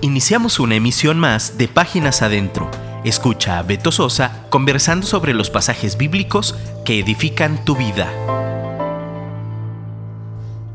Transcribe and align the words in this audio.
Iniciamos 0.00 0.60
una 0.60 0.76
emisión 0.76 1.18
más 1.18 1.58
de 1.58 1.66
Páginas 1.66 2.22
Adentro. 2.22 2.70
Escucha 3.04 3.58
a 3.58 3.64
Beto 3.64 3.90
Sosa 3.90 4.46
conversando 4.48 5.04
sobre 5.04 5.34
los 5.34 5.50
pasajes 5.50 5.98
bíblicos 5.98 6.54
que 6.84 7.00
edifican 7.00 7.64
tu 7.64 7.74
vida. 7.74 8.06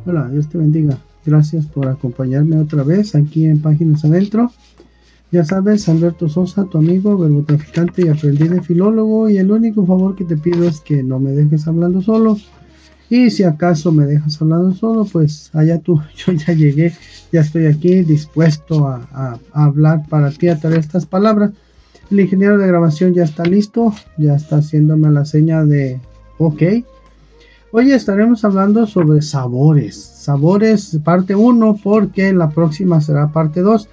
Hola, 0.06 0.28
Dios 0.28 0.49
te 0.49 0.58
bendiga. 0.58 0.97
Gracias 1.26 1.65
por 1.67 1.88
acompañarme 1.88 2.60
otra 2.60 2.83
vez 2.83 3.15
aquí 3.15 3.46
en 3.46 3.62
Páginas 3.62 4.04
Adentro. 4.04 4.51
Ya 5.31 5.46
sabes, 5.46 5.87
Alberto 5.87 6.28
Sosa, 6.28 6.65
tu 6.65 6.79
amigo, 6.79 7.17
verbotraficante 7.17 8.05
y 8.05 8.10
aprendiz 8.10 8.51
de 8.51 8.62
filólogo, 8.62 9.29
y 9.29 9.37
el 9.37 9.51
único 9.51 9.85
favor 9.85 10.17
que 10.17 10.26
te 10.26 10.35
pido 10.35 10.67
es 10.67 10.81
que 10.81 11.01
no 11.01 11.19
me 11.19 11.31
dejes 11.31 11.65
hablando 11.65 12.01
solo. 12.01 12.37
Y 13.14 13.30
si 13.30 13.44
acaso 13.44 13.92
me 13.92 14.08
dejas 14.08 14.42
hablando 14.42 14.74
solo, 14.74 15.06
pues 15.06 15.52
allá 15.54 15.78
tú, 15.78 16.02
yo 16.16 16.34
ya 16.34 16.52
llegué, 16.52 16.94
ya 17.32 17.41
estoy 17.41 17.67
aquí 17.67 18.02
dispuesto 18.02 18.88
a, 18.88 19.38
hablar 19.52 20.08
para 20.09 20.31
ti 20.31 20.48
a 20.48 20.59
través 20.59 20.77
de 20.77 20.85
estas 20.88 21.05
palabras. 21.05 21.52
El 22.09 22.21
ingeniero 22.21 22.57
de 22.57 22.66
grabación 22.66 23.13
ya 23.13 23.23
está 23.23 23.44
listo, 23.44 23.94
ya 24.18 24.34
está 24.34 24.57
haciéndome 24.57 25.12
la 25.12 25.26
seña 25.26 25.63
de 25.63 26.02
OK. 26.40 26.63
Hoy 27.71 27.91
estaremos 27.91 28.44
hablando 28.45 28.88
sobre 28.88 29.21
sabores, 29.21 29.95
sabores 29.95 30.98
parte 31.04 31.35
1 31.35 31.82
porque 31.84 32.34
la 32.34 32.49
próxima 32.49 32.99
será 32.99 33.32
parte 33.32 33.62
2. 33.62 33.90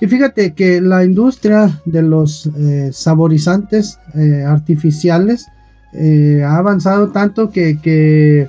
Y 0.00 0.06
fíjate 0.06 0.54
que 0.54 0.80
la 0.80 1.04
industria 1.04 1.82
de 1.84 2.02
los 2.02 2.46
eh, 2.46 2.90
saborizantes 2.92 3.98
eh, 4.14 4.44
artificiales 4.46 5.48
eh, 5.92 6.42
ha 6.44 6.56
avanzado 6.58 7.10
tanto 7.10 7.50
que, 7.50 8.48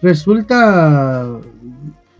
resulta, 0.00 1.38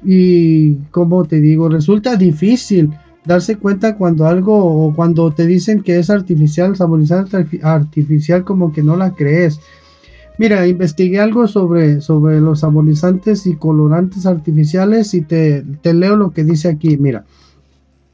y 0.04 0.74
como 0.90 1.24
te 1.24 1.40
digo, 1.40 1.68
resulta 1.68 2.16
difícil 2.16 2.92
darse 3.24 3.56
cuenta 3.56 3.96
cuando 3.96 4.26
algo 4.26 4.86
o 4.86 4.94
cuando 4.94 5.30
te 5.32 5.46
dicen 5.46 5.82
que 5.82 5.98
es 5.98 6.10
artificial, 6.10 6.76
saborizante 6.76 7.46
artificial, 7.62 8.44
como 8.44 8.72
que 8.72 8.82
no 8.82 8.96
la 8.96 9.12
crees. 9.14 9.60
Mira, 10.38 10.66
investigué 10.66 11.20
algo 11.20 11.46
sobre, 11.46 12.00
sobre 12.00 12.40
los 12.40 12.60
saborizantes 12.60 13.46
y 13.46 13.54
colorantes 13.56 14.26
artificiales 14.26 15.14
y 15.14 15.20
te, 15.20 15.62
te 15.82 15.94
leo 15.94 16.16
lo 16.16 16.30
que 16.30 16.42
dice 16.42 16.68
aquí. 16.68 16.96
Mira, 16.96 17.24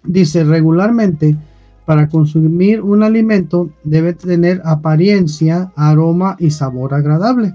Dice, 0.05 0.45
regularmente, 0.45 1.37
para 1.89 2.11
consumir 2.11 2.83
un 2.83 3.03
alimento 3.03 3.71
debe 3.83 4.13
tener 4.13 4.61
apariencia, 4.67 5.73
aroma 5.75 6.37
y 6.39 6.51
sabor 6.51 6.93
agradable. 6.93 7.55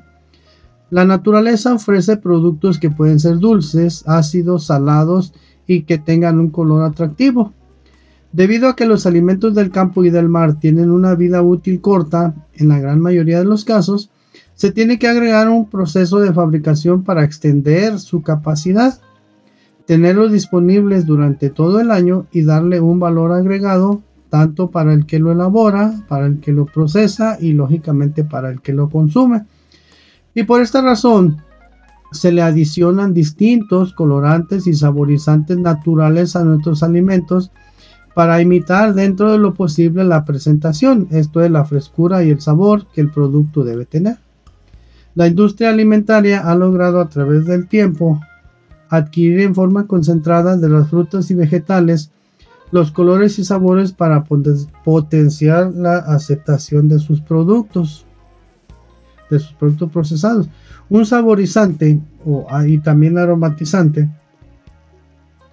La 0.89 1.06
naturaleza 1.06 1.76
ofrece 1.76 2.17
productos 2.17 2.80
que 2.80 2.89
pueden 2.89 3.20
ser 3.20 3.38
dulces, 3.38 4.04
ácidos, 4.08 4.66
salados 4.66 5.36
y 5.67 5.84
que 5.84 6.00
tengan 6.00 6.39
un 6.39 6.50
color 6.50 6.81
atractivo. 6.81 7.54
Debido 8.31 8.70
a 8.70 8.76
que 8.76 8.88
los 8.88 9.06
alimentos 9.06 9.54
del 9.54 9.70
campo 9.70 10.04
y 10.04 10.09
del 10.09 10.30
mar 10.30 10.59
tienen 10.59 10.89
una 10.89 11.14
vida 11.14 11.44
útil 11.44 11.80
corta, 11.80 12.34
en 12.56 12.70
la 12.70 12.80
gran 12.80 13.02
mayoría 13.02 13.38
de 13.38 13.45
los 13.45 13.64
casos, 13.64 14.09
se 14.56 14.72
tiene 14.72 14.98
que 14.98 15.08
agregar 15.08 15.48
un 15.48 15.70
proceso 15.70 16.20
de 16.20 16.34
fabricación 16.34 17.04
para 17.04 17.23
extender 17.23 18.00
su 18.00 18.23
capacidad 18.23 19.00
tenerlos 19.86 20.31
disponibles 20.31 21.06
durante 21.06 21.50
todo 21.50 21.81
el 21.81 21.92
año 21.92 22.26
y 22.31 22.44
darle 22.44 22.80
un 22.80 23.00
valor 23.00 23.34
agregado 23.34 24.02
tanto 24.34 24.72
para 24.72 24.95
el 24.95 25.06
que 25.06 25.20
lo 25.20 25.31
elabora, 25.31 25.94
para 26.08 26.26
el 26.26 26.39
que 26.39 26.52
lo 26.52 26.66
procesa 26.66 27.38
y 27.39 27.53
lógicamente 27.53 28.23
para 28.23 28.50
el 28.50 28.62
que 28.62 28.73
lo 28.73 28.89
consume. 28.89 29.45
Y 30.34 30.42
por 30.42 30.64
esta 30.64 30.81
razón 30.81 31.38
se 32.12 32.31
le 32.31 32.42
adicionan 32.42 33.14
distintos 33.14 33.94
colorantes 33.94 34.66
y 34.66 34.73
saborizantes 34.73 35.59
naturales 35.59 36.36
a 36.36 36.44
nuestros 36.44 36.81
alimentos 36.81 37.52
para 38.16 38.42
imitar 38.42 38.95
dentro 38.95 39.31
de 39.31 39.38
lo 39.38 39.54
posible 39.54 40.04
la 40.04 40.26
presentación, 40.26 41.08
esto 41.11 41.44
es 41.44 41.52
la 41.52 41.66
frescura 41.66 42.23
y 42.23 42.32
el 42.32 42.42
sabor 42.42 42.88
que 42.92 43.02
el 43.02 43.11
producto 43.11 43.64
debe 43.64 43.86
tener. 43.86 44.17
La 45.14 45.27
industria 45.27 45.70
alimentaria 45.70 46.39
ha 46.39 46.55
logrado 46.55 47.02
a 47.02 47.08
través 47.08 47.45
del 47.45 47.67
tiempo 47.67 48.20
adquirir 48.89 49.42
en 49.42 49.54
forma 49.54 49.86
concentrada 49.86 50.58
de 50.58 50.70
las 50.70 50.89
frutas 50.89 51.30
y 51.30 51.36
vegetales 51.36 52.10
los 52.73 52.92
colores 52.92 53.38
y 53.38 53.45
sabores 53.45 53.92
para 53.92 54.23
potenciar 54.23 55.72
la 55.76 55.98
aceptación 55.98 56.89
de 56.89 56.98
sus 56.98 57.22
productos, 57.22 58.04
de 59.30 59.38
sus 59.38 59.54
productos 59.54 59.92
procesados. 59.92 60.50
Un 60.89 61.06
saborizante 61.06 62.02
o 62.26 62.48
y 62.66 62.80
también 62.80 63.20
aromatizante 63.20 64.10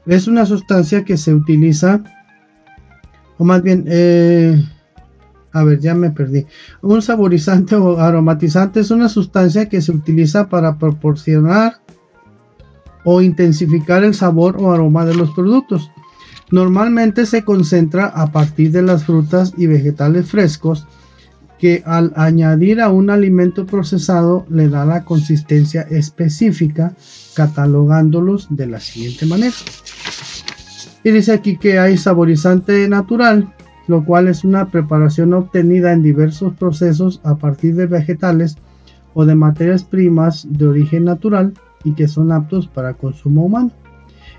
es 0.07 0.29
una 0.29 0.47
sustancia 0.47 1.05
que 1.05 1.19
se 1.19 1.35
utiliza, 1.35 2.03
o 3.37 3.45
más 3.45 3.63
bien, 3.63 3.85
eh, 3.87 4.59
a 5.53 5.63
ver, 5.63 5.79
ya 5.79 5.95
me 5.95 6.11
perdí. 6.11 6.47
Un 6.81 7.03
saborizante 7.03 7.77
o 7.77 8.01
aromatizante 8.01 8.81
es 8.81 8.91
una 8.91 9.11
sustancia 9.11 9.69
que 9.69 9.83
se 9.83 9.93
utiliza 9.93 10.49
para 10.49 10.79
proporcionar 10.79 11.83
o 13.05 13.21
intensificar 13.21 14.05
el 14.05 14.15
sabor 14.15 14.57
o 14.59 14.73
aroma 14.73 15.05
de 15.05 15.17
los 15.17 15.31
productos. 15.33 15.91
Normalmente 16.51 17.27
se 17.27 17.45
concentra 17.45 18.07
a 18.07 18.33
partir 18.33 18.73
de 18.73 18.83
las 18.83 19.05
frutas 19.05 19.55
y 19.57 19.67
vegetales 19.67 20.29
frescos 20.31 20.87
que 21.59 21.83
al 21.85 22.13
añadir 22.17 22.81
a 22.81 22.89
un 22.89 23.11
alimento 23.11 23.67
procesado 23.67 24.47
le 24.49 24.69
da 24.69 24.85
la 24.85 25.05
consistencia 25.05 25.83
específica 25.83 26.95
catalogándolos 27.37 28.49
de 28.51 28.67
la 28.67 28.81
siguiente 28.81 29.27
manera. 29.27 29.55
Y 31.05 31.11
dice 31.11 31.33
aquí 31.33 31.57
que 31.57 31.79
hay 31.79 31.97
saborizante 31.97 32.89
natural, 32.89 33.53
lo 33.87 34.05
cual 34.05 34.29
es 34.29 34.43
una 34.43 34.71
preparación 34.71 35.35
obtenida 35.35 35.93
en 35.93 36.03
diversos 36.03 36.55
procesos 36.55 37.21
a 37.25 37.37
partir 37.37 37.75
de 37.75 37.87
vegetales 37.87 38.57
o 39.15 39.25
de 39.25 39.35
materias 39.35 39.85
primas 39.85 40.47
de 40.49 40.67
origen 40.67 41.05
natural 41.05 41.53
y 41.85 41.95
que 41.95 42.09
son 42.09 42.33
aptos 42.33 42.69
para 42.69 42.95
consumo 42.95 43.45
humano. 43.45 43.71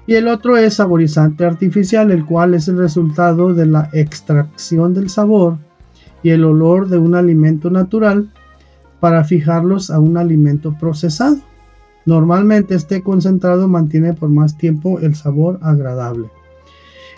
Y 0.08 0.16
el 0.16 0.28
otro 0.28 0.58
es 0.58 0.76
saborizante 0.76 1.46
artificial, 1.46 2.12
el 2.12 2.26
cual 2.26 2.54
es 2.54 2.68
el 2.68 2.78
resultado 2.78 3.54
de 3.54 3.66
la 3.66 3.90
extracción 3.94 4.94
del 4.94 5.10
sabor 5.10 5.58
y 6.24 6.30
el 6.32 6.44
olor 6.44 6.88
de 6.90 6.98
un 6.98 7.16
alimento 7.16 7.70
natural 7.70 8.30
para 9.00 9.24
fijarlos 9.24 9.90
a 9.90 10.00
un 10.00 10.18
alimento 10.18 10.76
procesado. 10.80 11.38
Normalmente 12.06 12.76
este 12.76 13.04
concentrado 13.04 13.68
mantiene 13.68 14.14
por 14.14 14.30
más 14.30 14.58
tiempo 14.58 15.00
el 15.00 15.16
sabor 15.16 15.60
agradable. 15.62 16.30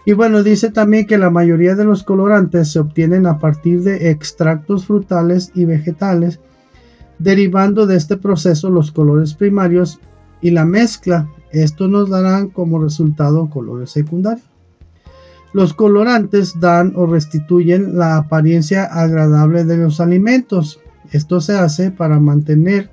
Y 0.05 0.13
bueno, 0.13 0.43
dice 0.43 0.69
también 0.69 1.07
que 1.07 1.17
la 1.17 1.29
mayoría 1.29 1.75
de 1.75 1.85
los 1.85 2.03
colorantes 2.03 2.71
se 2.71 2.79
obtienen 2.79 3.25
a 3.25 3.39
partir 3.39 3.83
de 3.83 4.09
extractos 4.09 4.85
frutales 4.85 5.51
y 5.55 5.63
vegetales, 5.63 6.41
derivando 7.19 7.87
de 7.87 7.95
este 7.95 8.17
proceso 8.17 8.69
los 8.69 8.91
colores 8.91 9.33
primarios 9.33 9.99
y 10.41 10.51
la 10.51 10.65
mezcla. 10.65 11.29
Esto 11.53 11.87
nos 11.87 12.09
darán 12.09 12.49
como 12.49 12.81
resultado 12.81 13.47
colores 13.47 13.91
secundarios. 13.91 14.45
Los 15.53 15.75
colorantes 15.75 16.59
dan 16.59 16.93
o 16.95 17.05
restituyen 17.05 17.95
la 17.95 18.17
apariencia 18.17 18.85
agradable 18.85 19.63
de 19.63 19.77
los 19.77 20.01
alimentos. 20.01 20.79
Esto 21.11 21.39
se 21.41 21.53
hace 21.55 21.91
para 21.91 22.19
mantener 22.19 22.89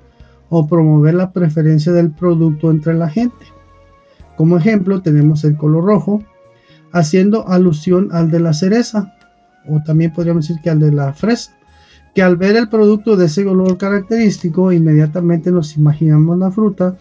o 0.49 0.67
promover 0.67 1.15
la 1.15 1.31
preferencia 1.31 1.91
del 1.91 2.11
producto 2.11 2.69
entre 2.69 2.93
la 2.93 3.09
gente. 3.09 3.45
Como 4.37 4.57
ejemplo 4.57 5.01
tenemos 5.01 5.43
el 5.43 5.57
color 5.57 5.85
rojo, 5.85 6.23
haciendo 6.91 7.47
alusión 7.47 8.09
al 8.11 8.29
de 8.29 8.41
la 8.41 8.53
cereza, 8.53 9.15
o 9.67 9.81
también 9.83 10.13
podríamos 10.13 10.47
decir 10.47 10.61
que 10.61 10.69
al 10.69 10.79
de 10.79 10.91
la 10.91 11.13
fresa, 11.13 11.57
que 12.13 12.21
al 12.21 12.35
ver 12.35 12.57
el 12.57 12.69
producto 12.69 13.15
de 13.15 13.25
ese 13.25 13.43
color 13.43 13.77
característico 13.77 14.71
inmediatamente 14.71 15.51
nos 15.51 15.77
imaginamos 15.77 16.37
la 16.37 16.51
fruta 16.51 16.95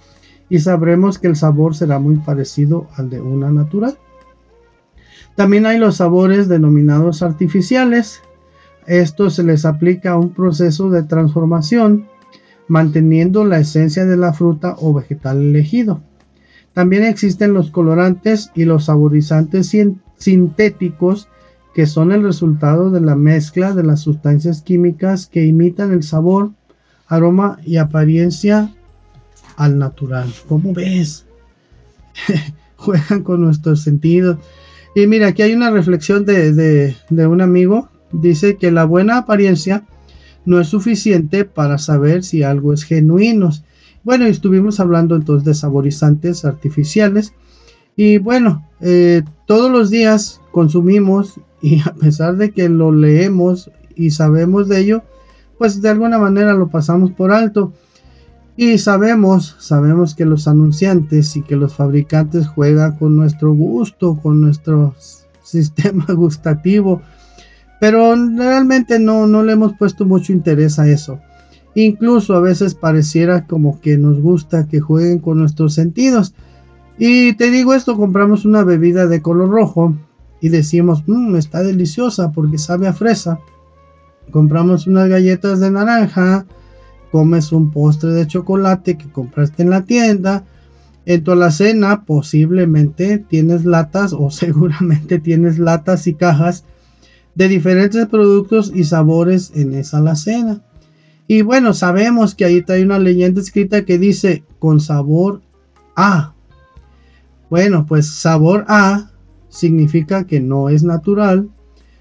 y 0.51 0.59
sabremos 0.59 1.19
que 1.19 1.29
el 1.29 1.37
sabor 1.37 1.75
será 1.75 1.99
muy 2.01 2.17
parecido 2.17 2.89
al 2.97 3.09
de 3.09 3.21
una 3.21 3.51
natural. 3.51 3.97
También 5.37 5.65
hay 5.65 5.79
los 5.79 5.97
sabores 5.97 6.49
denominados 6.49 7.23
artificiales. 7.23 8.21
Esto 8.87 9.31
se 9.31 9.45
les 9.45 9.65
aplica 9.65 10.11
a 10.11 10.19
un 10.19 10.35
proceso 10.35 10.91
de 10.91 11.05
transformación 11.05 12.09
manteniendo 12.67 13.45
la 13.45 13.61
esencia 13.61 14.05
de 14.05 14.17
la 14.17 14.33
fruta 14.33 14.77
o 14.79 14.93
vegetal 14.93 15.39
elegido. 15.39 16.03
También 16.73 17.05
existen 17.05 17.55
los 17.55 17.71
colorantes 17.71 18.51
y 18.55 18.65
los 18.65 18.87
saborizantes 18.87 19.75
sintéticos 20.17 21.29
que 21.75 21.87
son 21.87 22.11
el 22.11 22.25
resultado 22.25 22.91
de 22.91 23.01
la 23.01 23.15
mezcla 23.15 23.73
de 23.73 23.85
las 23.85 24.01
sustancias 24.01 24.63
químicas 24.63 25.27
que 25.27 25.47
imitan 25.47 25.93
el 25.93 26.03
sabor, 26.03 26.51
aroma 27.07 27.59
y 27.65 27.77
apariencia 27.77 28.73
al 29.61 29.79
natural. 29.79 30.33
¿Cómo 30.49 30.73
ves? 30.73 31.27
Juegan 32.77 33.23
con 33.23 33.43
nuestros 33.43 33.83
sentidos. 33.83 34.39
Y 34.95 35.07
mira, 35.07 35.29
aquí 35.29 35.43
hay 35.43 35.53
una 35.53 35.71
reflexión 35.71 36.25
de, 36.25 36.97
un 37.11 37.41
amigo. 37.43 37.91
Dice 38.11 38.57
que 38.57 38.71
la 38.71 38.85
buena 38.85 39.19
apariencia 39.19 39.85
no 40.47 40.61
es 40.61 40.69
suficiente 40.69 41.45
para 41.45 41.77
saber 41.77 42.25
si 42.25 42.43
algo 42.43 42.73
es 42.73 42.85
genuino. 42.85 43.51
Bueno, 44.03 44.25
estuvimos 44.25 44.81
hablando 44.81 45.15
entonces 45.15 45.45
de 45.45 45.53
saborizantes 45.53 46.47
artificiales 46.47 47.35
Y 47.97 48.17
bueno, 48.17 48.67
eh, 48.81 49.23
todos 49.47 49.71
los 49.71 49.91
días 49.91 50.41
consumimos 50.53 51.39
y 51.61 51.81
a 51.85 51.93
pesar 51.93 52.39
de 52.39 52.51
que 52.51 52.71
lo 52.71 52.93
leemos 52.93 53.71
y 53.95 54.13
sabemos 54.13 54.69
de 54.69 54.81
ello, 54.81 55.03
pues 55.59 55.83
de 55.83 55.91
alguna 55.91 56.19
manera 56.19 56.55
lo 56.55 56.69
pasamos 56.69 57.11
por 57.13 57.31
alto. 57.31 57.75
Y 58.57 58.79
sabemos, 58.79 59.57
sabemos 59.59 60.15
que 60.15 60.25
los 60.25 60.47
anunciantes 60.47 61.37
y 61.37 61.43
que 61.43 61.57
los 61.57 61.75
fabricantes 61.75 62.47
juegan 62.49 62.97
con 62.97 63.17
nuestro 63.17 63.55
gusto, 63.55 64.17
con 64.17 64.41
nuestro 64.41 64.95
sistema 65.43 66.05
gustativo, 66.15 67.01
pero 67.81 68.15
realmente 68.15 68.99
no, 68.99 69.27
no 69.27 69.43
le 69.43 69.53
hemos 69.53 69.73
puesto 69.79 70.05
mucho 70.05 70.33
interés 70.33 70.79
a 70.79 70.89
eso. 70.89 71.21
Incluso 71.75 72.35
a 72.35 72.41
veces 72.41 72.75
pareciera 72.75 73.47
como 73.47 73.81
que 73.81 73.97
nos 73.97 74.21
gusta 74.21 74.67
que 74.67 74.81
jueguen 74.81 75.21
con 75.21 75.39
nuestros 75.39 75.75
sentidos. 75.75 76.35
Y 76.99 77.35
te 77.35 77.51
digo 77.51 77.73
esto, 77.73 77.97
compramos 77.97 78.45
una 78.45 78.65
bebida 78.65 79.07
de 79.07 79.23
color 79.23 79.49
rojo 79.49 79.95
y 80.41 80.49
decimos, 80.51 81.05
mmm, 81.07 81.37
está 81.37 81.63
deliciosa 81.63 82.33
porque 82.33 82.59
sabe 82.59 82.89
a 82.89 82.93
fresa 82.93 83.41
compramos 84.31 84.87
unas 84.87 85.09
galletas 85.09 85.61
de 85.61 85.71
naranja, 85.71 86.47
comes 87.11 87.53
un 87.53 87.71
postre 87.71 88.11
de 88.11 88.27
chocolate 88.27 88.97
que 88.97 89.11
compraste 89.11 89.63
en 89.63 89.71
la 89.71 89.83
tienda. 89.83 90.45
En 91.07 91.25
tu 91.25 91.33
alacena 91.33 92.05
posiblemente 92.05 93.19
tienes 93.19 93.65
latas 93.65 94.13
o 94.13 94.31
seguramente 94.31 95.19
tienes 95.19 95.59
latas 95.59 96.07
y 96.07 96.15
cajas 96.15 96.65
de 97.35 97.49
diferentes 97.49 98.07
productos 98.07 98.73
y 98.75 98.85
sabores 98.85 99.53
en 99.55 99.75
esa 99.75 99.99
alacena. 99.99 100.63
Y 101.27 101.43
bueno, 101.43 101.75
sabemos 101.75 102.35
que 102.35 102.45
ahí 102.45 102.61
trae 102.63 102.83
una 102.83 102.99
leyenda 102.99 103.41
escrita 103.41 103.85
que 103.85 103.99
dice 103.99 104.45
con 104.59 104.81
sabor 104.81 105.43
A. 105.95 106.35
Bueno, 107.49 107.87
pues 107.87 108.09
sabor 108.09 108.65
A 108.69 109.11
significa 109.49 110.25
que 110.25 110.41
no 110.41 110.69
es 110.69 110.83
natural, 110.83 111.49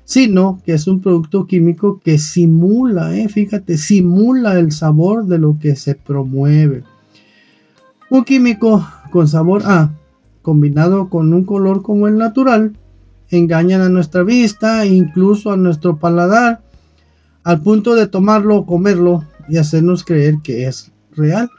sino 0.10 0.60
que 0.66 0.74
es 0.74 0.88
un 0.88 1.02
producto 1.02 1.46
químico 1.46 2.02
que 2.04 2.18
simula, 2.18 3.16
eh, 3.16 3.30
fíjate, 3.30 3.78
simula 3.78 4.58
el 4.58 4.72
sabor 4.72 5.28
de 5.28 5.38
lo 5.38 5.60
que 5.60 5.76
se 5.76 5.94
promueve. 5.94 6.84
Un 8.10 8.24
químico 8.24 8.84
con 9.12 9.28
sabor 9.28 9.62
A, 9.68 9.92
combinado 10.42 11.10
con 11.10 11.32
un 11.32 11.46
color 11.46 11.84
como 11.84 12.08
el 12.08 12.18
natural, 12.18 12.76
engañan 13.30 13.82
a 13.82 13.90
nuestra 13.90 14.24
vista, 14.24 14.84
incluso 14.84 15.52
a 15.52 15.58
nuestro 15.58 15.98
paladar, 15.98 16.62
al 17.44 17.62
punto 17.62 17.94
de 17.94 18.08
tomarlo 18.08 18.56
o 18.56 18.66
comerlo 18.66 19.26
y 19.48 19.58
hacernos 19.58 20.04
creer 20.04 20.40
que 20.42 20.66
es 20.66 20.92
real. 21.12 21.52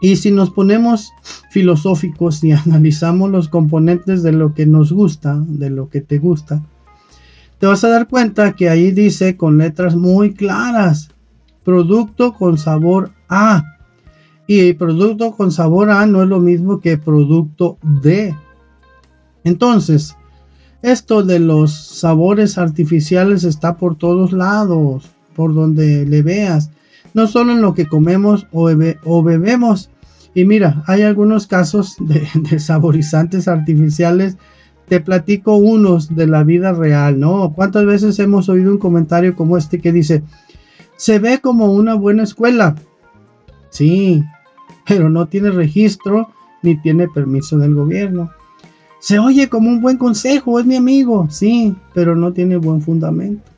Y 0.00 0.16
si 0.16 0.32
nos 0.32 0.50
ponemos 0.50 1.12
filosóficos 1.52 2.42
y 2.42 2.50
analizamos 2.66 3.30
los 3.30 3.48
componentes 3.48 4.24
de 4.24 4.32
lo 4.32 4.52
que 4.52 4.66
nos 4.66 4.92
gusta, 4.92 5.40
de 5.46 5.70
lo 5.70 5.90
que 5.90 6.00
te 6.00 6.18
gusta, 6.18 6.60
te 7.62 7.68
vas 7.68 7.84
a 7.84 7.90
dar 7.90 8.08
cuenta 8.08 8.54
que 8.54 8.68
ahí 8.68 8.90
dice 8.90 9.36
con 9.36 9.56
letras 9.56 9.94
muy 9.94 10.34
claras, 10.34 11.10
producto 11.62 12.34
con 12.34 12.58
sabor 12.58 13.12
A. 13.28 13.62
Y 14.48 14.72
producto 14.72 15.30
con 15.36 15.52
sabor 15.52 15.90
A 15.90 16.04
no 16.06 16.24
es 16.24 16.28
lo 16.28 16.40
mismo 16.40 16.80
que 16.80 16.98
producto 16.98 17.78
D. 17.84 18.34
Entonces, 19.44 20.16
esto 20.82 21.22
de 21.22 21.38
los 21.38 21.72
sabores 21.72 22.58
artificiales 22.58 23.44
está 23.44 23.76
por 23.76 23.94
todos 23.94 24.32
lados, 24.32 25.08
por 25.36 25.54
donde 25.54 26.04
le 26.04 26.20
veas, 26.22 26.70
no 27.14 27.28
solo 27.28 27.52
en 27.52 27.62
lo 27.62 27.74
que 27.74 27.86
comemos 27.86 28.48
o, 28.50 29.22
bebemos. 29.22 29.88
Y 30.34 30.46
mira, 30.46 30.82
hay 30.88 31.02
algunos 31.02 31.46
casos 31.46 31.94
de 32.00 32.58
saborizantes 32.58 33.46
artificiales 33.46 34.36
te 34.92 35.00
platico 35.00 35.56
unos 35.56 36.14
de 36.14 36.26
la 36.26 36.44
vida 36.44 36.74
real, 36.74 37.18
¿no? 37.18 37.54
¿Cuántas 37.54 37.86
veces 37.86 38.18
hemos 38.18 38.50
oído 38.50 38.70
un 38.70 38.76
comentario 38.76 39.34
como 39.34 39.56
este 39.56 39.80
que 39.80 39.90
dice, 39.90 40.22
se 40.98 41.18
ve 41.18 41.40
como 41.40 41.72
una 41.72 41.94
buena 41.94 42.24
escuela? 42.24 42.74
Sí, 43.70 44.22
pero 44.86 45.08
no 45.08 45.28
tiene 45.28 45.50
registro 45.50 46.28
ni 46.60 46.76
tiene 46.76 47.08
permiso 47.08 47.56
del 47.56 47.74
gobierno. 47.74 48.32
Se 49.00 49.18
oye 49.18 49.48
como 49.48 49.70
un 49.70 49.80
buen 49.80 49.96
consejo, 49.96 50.60
es 50.60 50.66
mi 50.66 50.76
amigo, 50.76 51.26
sí, 51.30 51.74
pero 51.94 52.14
no 52.14 52.34
tiene 52.34 52.58
buen 52.58 52.82
fundamento. 52.82 53.50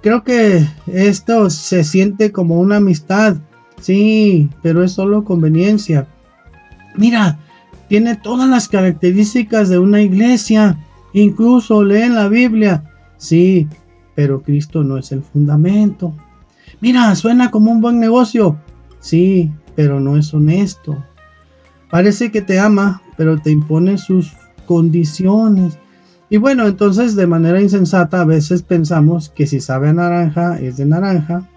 Creo 0.00 0.24
que 0.24 0.66
esto 0.86 1.50
se 1.50 1.84
siente 1.84 2.32
como 2.32 2.58
una 2.58 2.76
amistad, 2.76 3.36
sí, 3.82 4.48
pero 4.62 4.82
es 4.82 4.92
solo 4.92 5.24
conveniencia. 5.24 6.06
Mira, 6.96 7.38
tiene 7.88 8.16
todas 8.16 8.48
las 8.48 8.68
características 8.68 9.68
de 9.68 9.78
una 9.78 10.00
iglesia. 10.00 10.78
Incluso 11.12 11.84
leen 11.84 12.14
la 12.14 12.28
Biblia. 12.28 12.84
Sí, 13.16 13.68
pero 14.14 14.42
Cristo 14.42 14.82
no 14.82 14.98
es 14.98 15.12
el 15.12 15.22
fundamento. 15.22 16.12
Mira, 16.80 17.14
suena 17.14 17.50
como 17.50 17.70
un 17.70 17.80
buen 17.80 18.00
negocio. 18.00 18.56
Sí, 19.00 19.50
pero 19.74 20.00
no 20.00 20.16
es 20.16 20.34
honesto. 20.34 21.02
Parece 21.90 22.30
que 22.32 22.42
te 22.42 22.58
ama, 22.58 23.02
pero 23.16 23.38
te 23.38 23.50
impone 23.50 23.98
sus 23.98 24.32
condiciones. 24.66 25.78
Y 26.28 26.38
bueno, 26.38 26.66
entonces 26.66 27.14
de 27.14 27.26
manera 27.28 27.60
insensata 27.60 28.20
a 28.20 28.24
veces 28.24 28.62
pensamos 28.62 29.28
que 29.28 29.46
si 29.46 29.60
sabe 29.60 29.90
a 29.90 29.92
naranja 29.92 30.58
es 30.58 30.76
de 30.76 30.86
naranja, 30.86 31.48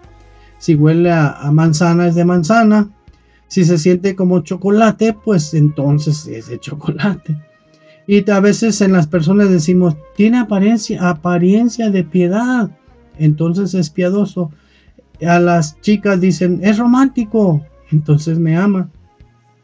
si 0.58 0.76
huele 0.76 1.10
a, 1.10 1.32
a 1.32 1.50
manzana 1.50 2.06
es 2.06 2.14
de 2.14 2.24
manzana, 2.24 2.88
si 3.50 3.64
se 3.64 3.78
siente 3.78 4.14
como 4.14 4.42
chocolate, 4.42 5.12
pues 5.12 5.54
entonces 5.54 6.24
es 6.28 6.48
de 6.48 6.60
chocolate. 6.60 7.36
Y 8.06 8.30
a 8.30 8.38
veces 8.38 8.80
en 8.80 8.92
las 8.92 9.08
personas 9.08 9.50
decimos, 9.50 9.96
tiene 10.14 10.38
apariencia, 10.38 11.08
apariencia 11.08 11.90
de 11.90 12.04
piedad, 12.04 12.70
entonces 13.18 13.74
es 13.74 13.90
piadoso. 13.90 14.52
A 15.26 15.40
las 15.40 15.80
chicas 15.80 16.20
dicen, 16.20 16.60
es 16.62 16.78
romántico, 16.78 17.66
entonces 17.90 18.38
me 18.38 18.56
ama. 18.56 18.88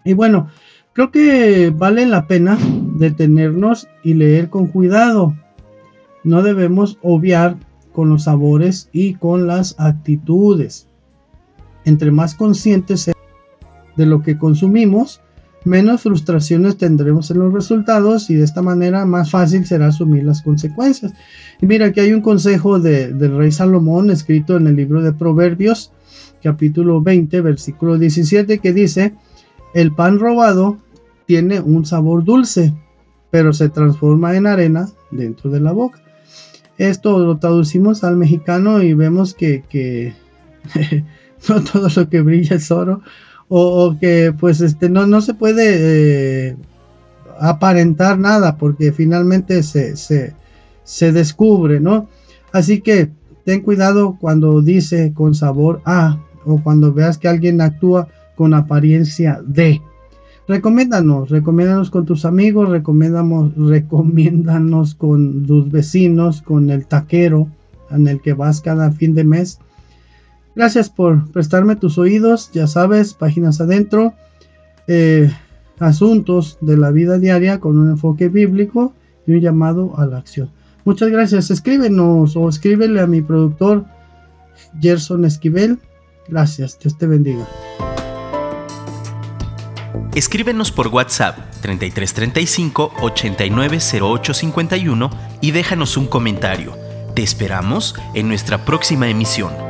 Y 0.04 0.14
bueno, 0.14 0.48
creo 0.92 1.12
que 1.12 1.70
vale 1.70 2.06
la 2.06 2.26
pena 2.26 2.58
detenernos 2.96 3.86
y 4.02 4.14
leer 4.14 4.50
con 4.50 4.66
cuidado. 4.66 5.36
No 6.24 6.42
debemos 6.42 6.98
obviar 7.02 7.56
con 7.92 8.08
los 8.08 8.24
sabores 8.24 8.88
y 8.92 9.14
con 9.14 9.46
las 9.46 9.76
actitudes. 9.78 10.88
Entre 11.84 12.10
más 12.10 12.34
conscientes 12.34 13.12
de 13.96 14.06
lo 14.06 14.22
que 14.22 14.38
consumimos, 14.38 15.20
menos 15.66 16.02
frustraciones 16.02 16.76
tendremos 16.76 17.30
en 17.32 17.40
los 17.40 17.52
resultados 17.52 18.30
y 18.30 18.36
de 18.36 18.44
esta 18.44 18.62
manera 18.62 19.04
más 19.04 19.32
fácil 19.32 19.66
será 19.66 19.88
asumir 19.88 20.24
las 20.24 20.42
consecuencias. 20.42 21.12
Y 21.60 21.66
mira, 21.66 21.86
aquí 21.86 22.00
hay 22.00 22.12
un 22.12 22.20
consejo 22.20 22.78
del 22.78 23.36
rey 23.36 23.50
Salomón 23.50 24.10
escrito 24.10 24.56
en 24.56 24.68
el 24.68 24.76
libro 24.76 25.02
de 25.02 25.12
Proverbios, 25.12 25.92
capítulo 26.40 27.00
20, 27.00 27.40
versículo 27.40 27.98
17, 27.98 28.60
que 28.60 28.72
dice, 28.72 29.14
el 29.74 29.92
pan 29.92 30.20
robado 30.20 30.78
tiene 31.26 31.60
un 31.60 31.84
sabor 31.84 32.22
dulce, 32.22 32.72
pero 33.30 33.52
se 33.52 33.68
transforma 33.68 34.36
en 34.36 34.46
arena 34.46 34.88
dentro 35.10 35.50
de 35.50 35.58
la 35.58 35.72
boca. 35.72 36.00
Esto 36.78 37.18
lo 37.18 37.38
traducimos 37.38 38.04
al 38.04 38.16
mexicano 38.16 38.82
y 38.82 38.94
vemos 38.94 39.34
que, 39.34 39.64
que 39.68 40.14
no 41.48 41.60
todo 41.64 41.88
lo 41.96 42.08
que 42.08 42.20
brilla 42.20 42.54
es 42.54 42.70
oro 42.70 43.02
o, 43.48 43.96
que 44.00 44.34
pues 44.38 44.60
este 44.60 44.88
no, 44.88 45.06
no 45.06 45.20
se 45.20 45.34
puede 45.34 46.48
eh, 46.48 46.56
aparentar 47.38 48.18
nada 48.18 48.56
porque 48.56 48.92
finalmente 48.92 49.62
se, 49.62 49.96
se, 49.96 50.34
se, 50.84 51.12
descubre, 51.12 51.80
¿no? 51.80 52.08
Así 52.52 52.80
que 52.80 53.10
ten 53.44 53.60
cuidado 53.60 54.16
cuando 54.20 54.62
dice 54.62 55.12
con 55.14 55.34
sabor 55.34 55.80
A 55.84 56.18
o 56.44 56.60
cuando 56.62 56.92
veas 56.92 57.18
que 57.18 57.28
alguien 57.28 57.60
actúa 57.60 58.08
con 58.34 58.54
apariencia 58.54 59.40
de. 59.46 59.80
Recomiéndanos, 60.48 61.28
recomiéndanos 61.30 61.90
con 61.90 62.06
tus 62.06 62.24
amigos, 62.24 62.68
recomiéndanos, 62.68 63.52
recomiéndanos 63.56 64.94
con 64.94 65.44
tus 65.44 65.70
vecinos, 65.70 66.40
con 66.42 66.70
el 66.70 66.86
taquero 66.86 67.48
en 67.90 68.06
el 68.06 68.20
que 68.20 68.32
vas 68.32 68.60
cada 68.60 68.92
fin 68.92 69.14
de 69.14 69.24
mes 69.24 69.58
Gracias 70.56 70.88
por 70.88 71.30
prestarme 71.32 71.76
tus 71.76 71.98
oídos, 71.98 72.50
ya 72.50 72.66
sabes, 72.66 73.12
páginas 73.12 73.60
adentro, 73.60 74.14
eh, 74.88 75.30
asuntos 75.78 76.56
de 76.62 76.78
la 76.78 76.90
vida 76.90 77.18
diaria 77.18 77.60
con 77.60 77.78
un 77.78 77.90
enfoque 77.90 78.30
bíblico 78.30 78.94
y 79.26 79.32
un 79.32 79.42
llamado 79.42 79.98
a 79.98 80.06
la 80.06 80.16
acción. 80.16 80.50
Muchas 80.86 81.10
gracias, 81.10 81.50
escríbenos 81.50 82.36
o 82.36 82.48
escríbele 82.48 83.02
a 83.02 83.06
mi 83.06 83.20
productor 83.20 83.84
Gerson 84.80 85.26
Esquivel. 85.26 85.78
Gracias, 86.26 86.78
Dios 86.78 86.96
te 86.96 87.06
bendiga. 87.06 87.46
Escríbenos 90.14 90.72
por 90.72 90.88
WhatsApp 90.88 91.36
3335 91.60 92.92
890851 93.02 95.10
y 95.42 95.50
déjanos 95.50 95.98
un 95.98 96.06
comentario. 96.06 96.72
Te 97.14 97.22
esperamos 97.22 97.94
en 98.14 98.28
nuestra 98.28 98.64
próxima 98.64 99.08
emisión. 99.08 99.65